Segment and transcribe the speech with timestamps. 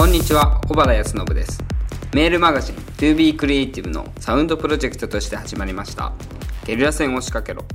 [0.00, 1.62] こんにちは小原康信です。
[2.14, 6.14] メールマガジン 2B クリエイティブのサウンドプロジェクトとして始まりました。
[6.64, 7.66] ゲリラ戦を仕掛けろ。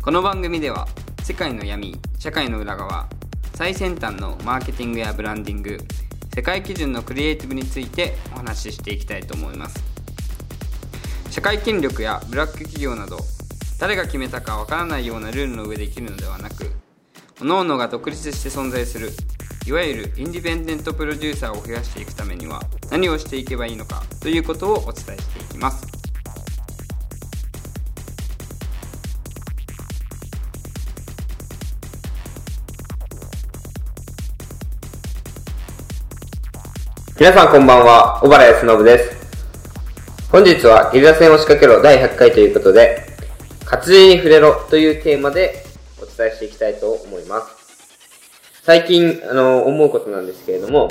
[0.00, 0.86] この番組では
[1.24, 3.08] 世界の闇社会の裏側
[3.56, 5.78] 最先端のマーケティングやブランディング
[6.32, 9.82] 世界基準のクリエイティブについてお話ししていきたいと思います。
[11.30, 13.18] 社会権力やブラック企業など
[13.80, 16.70] 誰が決めたかわからないようなルールの上で生きるのではなく
[17.40, 19.10] 各々が独立して存在する
[19.66, 22.60] いわゆるインディペンデントプロデューサーを増やしていくためには
[22.90, 25.94] 何をしていけばいいのかということをお伝えしていきます
[37.16, 40.30] 皆さんこんばんは、小原康信です。
[40.32, 43.06] 本日はゲリラ戦を仕掛けろ第100回ということで、
[43.64, 45.64] 活字に触れろというテーマで
[46.02, 47.63] お伝えしていきたいと思います。
[48.64, 50.88] 最近、あの、思うことなんですけれども、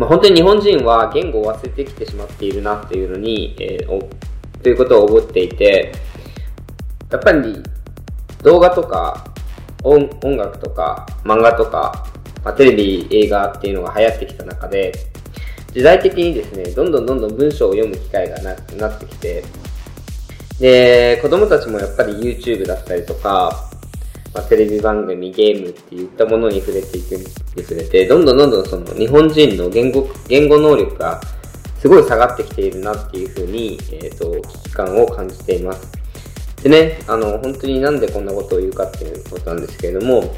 [0.00, 4.08] まあ、本当に日本人は言語を忘れてきてしまっているなっていうのに、えー、
[4.64, 5.92] ということを思っていて、
[7.08, 7.62] やっぱり
[8.42, 9.32] 動画とか
[9.84, 12.04] 音音楽とか漫画とか、
[12.42, 14.92] まあ、テレビ、映画っていうのが流行ってきた中で、
[15.72, 19.44] 時代的にですね、どんどんどんどん文章を読む機会がななってきて、
[20.58, 23.70] で、子供たちもやっぱり YouTube だったりとか、
[24.34, 31.20] まあ、テレビ番組、ゲームっていったものに触れていくにつれて、どんどんどんどんその日本人の言語、言語能力が
[31.78, 35.92] すごい下がってきているなっていうふうに、えっ、ー、と、危機感を感じています。
[36.62, 40.28] でね、あの、本当になんでこんなことを言うかっていうことなんですけれども、やっ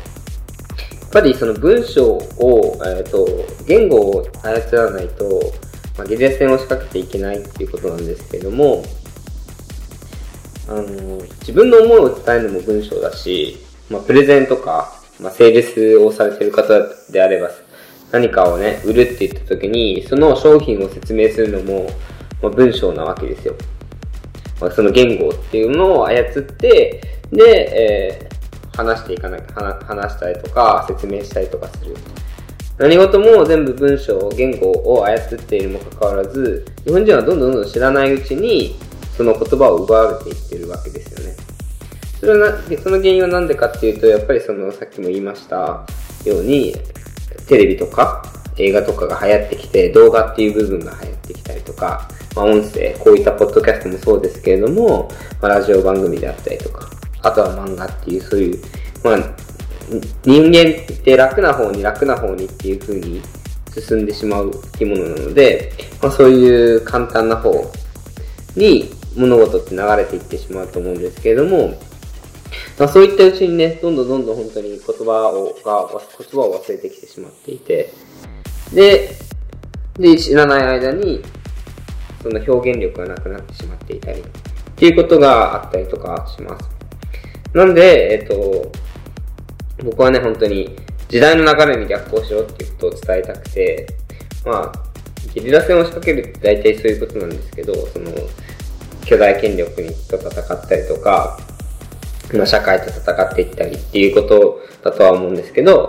[1.13, 3.29] ぱりその文章を、えっ、ー、と、
[3.67, 5.53] 言語を操らないと、
[5.97, 8.83] まあ、ゲリラ戦を仕掛けていけないっていうことなんですけれども、
[10.67, 10.83] あの、
[11.41, 13.59] 自分の思いを伝えるのも文章だし、
[13.91, 16.75] まあ、プレゼンとか、まあ、セールスをされてる方
[17.11, 17.51] であれば、
[18.13, 21.89] 何かをね、売るって言った時に、その商品を説明するのも、
[22.43, 23.55] まあ、文章なわけですよ。
[24.61, 27.03] まあ、その言語っていうのを操って、
[27.33, 31.97] で、えー、話していかなきゃ、話したりとか、説明したりとかする。
[32.77, 38.75] 何事も全部文章、言語を操っているにもかかわらず、日本人はどんどんどんどん知らないうちに、
[39.17, 41.14] その言葉を奪われていってるわけです。
[42.25, 45.85] それはな、その原因は何でかっていうと、やっぱりその、さっきも言いました
[46.25, 46.75] ように、
[47.47, 48.25] テレビとか
[48.57, 55.11] 映画とかが流行ってきて、動画っていう部分が流行ってきたりとか、まあ、音声、こういったポッドキャストもそうですけれども、
[55.43, 56.89] まあ、ラジオ番組であったりとか、
[57.23, 58.63] あとは漫画っていう、そういう、
[59.03, 59.19] まあ、
[60.25, 63.21] 人間って楽な方に楽な方にっていう風に
[63.79, 67.71] 進んでしまう生き物なので、まあ、そういう簡単な方
[68.57, 71.79] に物事って流れていってしまうと思うんですけれども、
[72.79, 75.89] ま、そういったうちにね、どんどんどんどん本当に言葉を、が、
[76.19, 77.93] 言葉を忘れてきてしまっていて、
[78.73, 79.11] で、
[79.99, 81.23] で、知らない間に、
[82.23, 84.25] その表現力がなくなってしまっていたり、っ
[84.77, 86.69] ていうことがあったりとかします。
[87.53, 88.73] なんで、えっと、
[89.85, 90.75] 僕はね、本当に
[91.09, 93.87] 時代の流れに逆行しろっていうことを伝えたくて、
[94.45, 94.95] まあ、
[95.33, 98.11] ゲリラ戦を仕掛けるって大体そういうことなんですけど、その、
[99.05, 99.75] 巨大権力
[100.09, 101.39] と戦ったりとか、
[102.33, 105.87] ま社会と戦っていったりっていうことだとは思うんですけど、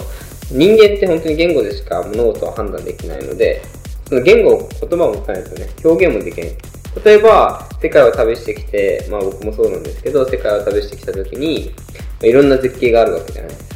[0.51, 3.63] 人間って本当に言語でしか物事を判断できないので、
[4.07, 6.55] その言語、言葉を持たないとね、表現もできない。
[7.03, 11.73] 例えば、世界を旅してきて、まあ僕もそうなんですけど、世界を旅してきた時に、
[12.21, 13.75] いろんな絶景があるわけじゃないですか。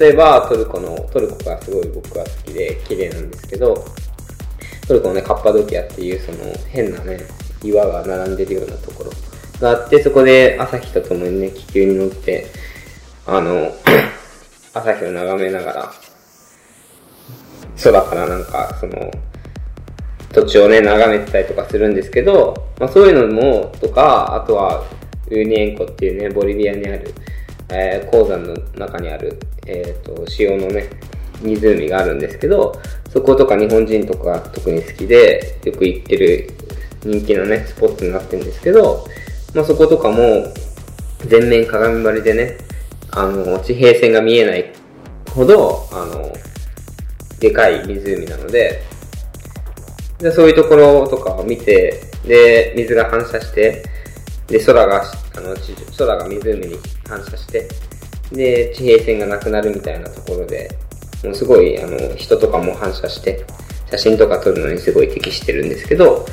[0.00, 3.84] 例えば、トルコの、トルコがすごい僕は好きで、綺麗なんですけど、
[4.88, 6.38] トルコのね、カッパドキアっていうその
[6.70, 7.20] 変なね、
[7.62, 9.10] 岩が並んでるようなところ
[9.60, 12.46] があって、そこで朝日とともにね、気球に乗って、
[13.26, 13.72] あの、
[14.74, 15.92] 朝日を眺めながら、
[17.82, 19.10] 空からなんか、その、
[20.32, 24.84] 土地をね、眺めてたりとかするんですけど、まあそういうのも、とか、あとは、
[25.28, 27.14] ウーニエンコっていうね、ボリビアにある、
[27.68, 30.88] えー、鉱山の中にある、えっ、ー、と、塩のね、
[31.42, 32.80] 湖があるんですけど、
[33.10, 36.50] そことか日本人とか特に好きで、よく行ってる
[37.04, 39.04] 人気のね、スポットになってるんですけど、
[39.54, 40.52] まあ、そことかも、
[41.26, 42.58] 全面鏡張りでね、
[43.10, 44.72] あの、地平線が見えない
[45.34, 46.32] ほど、あの、
[47.40, 48.82] でかい湖なので、
[50.18, 53.82] でそういうところとかを見て、で、水が反射して、
[54.46, 55.02] で、空が、
[55.36, 55.56] あの、
[55.96, 56.76] 空が湖に
[57.08, 57.68] 反射して、
[58.32, 60.70] で、地平線がなくなるみたいなところで、
[61.24, 63.44] もうすごい、あの、人とかも反射して、
[63.90, 66.24] 写真とか撮るのにすごい適してるんですけど、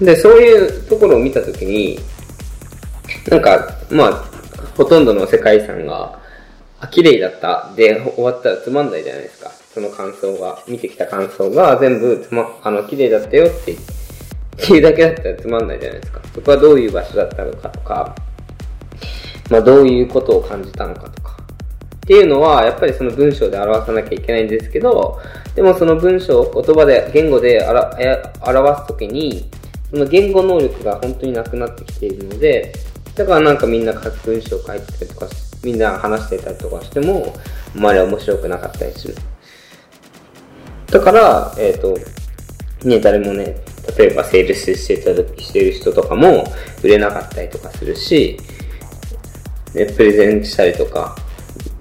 [0.00, 1.98] で、そういうところを見たときに、
[3.28, 4.24] なんか、まあ、
[4.76, 6.18] ほとんどの世界遺産が、
[6.80, 9.50] あ、綺麗だったで終わったらつまんないじゃないですか。
[9.74, 13.76] その感想が、見てきた感想が全部つま、あの、綺麗だったよってっ
[14.56, 16.20] ていうだけだったらつまんないじゃないですか。
[16.34, 18.14] そこはどういう場所だったのかとか、
[19.50, 21.36] まあどういうことを感じたのかとか。
[21.96, 25.20] っていうのは、やっぱりその文章で表さなきゃいけないんですけど、
[25.54, 29.48] でもその文章を言葉で、言語で表すときに、
[29.92, 32.72] 言語能力が本当になくなってきているので、
[33.14, 35.26] だからなんかみんな書く文章書いてたりとか、
[35.64, 37.34] みんな話してたりとかしても、
[37.76, 39.14] あまり面白くなかったりする。
[40.86, 41.96] だから、えっ、ー、と、
[42.86, 43.56] ね、誰もね、
[43.98, 46.44] 例えばセールスしてたしてる人とかも
[46.82, 48.38] 売れなかったりとかするし、
[49.74, 51.16] ね、プレゼンしたりとか、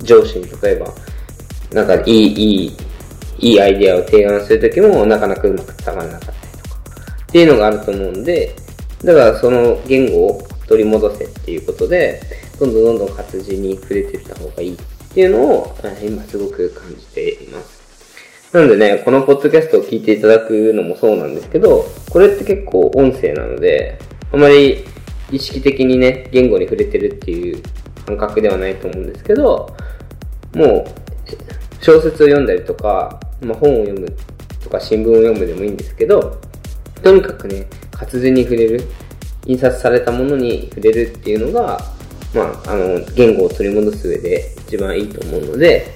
[0.02, 0.94] 上司に例えば、
[1.74, 2.78] なんかいい、いい、
[3.40, 6.38] いいアイディアを提案するときもなかなかうまく伝わらなかった、
[7.30, 8.56] っていうのがあると思うんで、
[9.04, 12.22] だからその言語を取り戻せっていうことで、
[12.60, 14.78] どんどんどんどん活字に触れていった方がいいっ
[15.14, 17.80] ていうのを、今すごく感じています。
[18.52, 24.00] なのでね、このポッドキャストを聞いていただくのもそうなんですけど、これって結構音声なので、
[24.32, 24.86] あまり
[25.32, 27.62] 意識的にね、言語に触れてるっていう
[28.08, 29.75] 感覚ではないと思うんですけど、
[30.56, 30.86] もう、
[31.82, 34.08] 小説を読んだりとか、まあ、本を読む
[34.64, 36.42] とか新聞を読むでもいいんですけど、
[37.04, 38.84] とにかくね、活字に触れる、
[39.46, 41.80] 印刷されたものに触れるっていうのが、
[42.34, 45.94] まあ、あの、言語を取り戻す上で一番いいと思うので、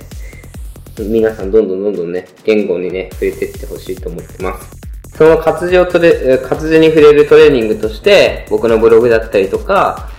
[0.99, 4.83] 皆さんどんどんどんどんね、言語にね、触れてってほしいと思ってます。
[5.17, 10.09] その活字をトレ、活字に触れるトレーニングとして、僕のブログだったりとか、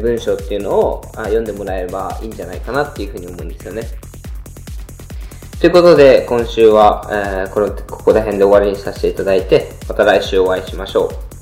[0.00, 3.82] 文章っていうのを読んでもらえればいいんじゃないかなっていうふうに思うんですよね。
[5.58, 11.35] ということで、今週は、えー、これ、ここら辺で終わりにさせていただいて、また来週お会いしましょう。